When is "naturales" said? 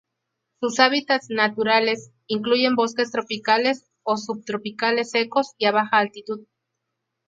1.29-2.09